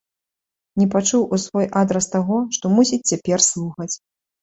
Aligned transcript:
Не 0.81 0.87
пачуў 0.95 1.27
у 1.37 1.39
свой 1.45 1.69
адрас 1.83 2.11
таго, 2.17 2.43
што 2.59 2.75
мусіць 2.81 3.03
цяпер 3.09 3.49
слухаць. 3.53 3.93